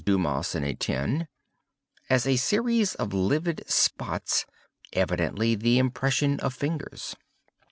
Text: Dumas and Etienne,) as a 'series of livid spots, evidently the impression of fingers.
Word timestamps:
Dumas 0.03 0.55
and 0.55 0.65
Etienne,) 0.65 1.27
as 2.09 2.25
a 2.25 2.35
'series 2.35 2.95
of 2.95 3.13
livid 3.13 3.63
spots, 3.69 4.47
evidently 4.93 5.53
the 5.53 5.77
impression 5.77 6.39
of 6.39 6.55
fingers. 6.55 7.15